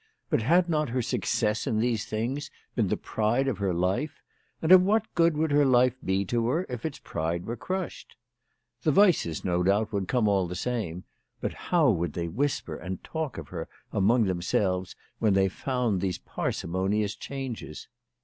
[0.31, 4.23] But had not her success in these things been the pride of her life;
[4.59, 8.15] and of what good would her life he to her if its pride were crushed?
[8.81, 11.03] The Weisses no doubt would come all the same,
[11.39, 16.01] but how would they whisper and talk of her among them selves when they found
[16.01, 17.87] these parsimonious changes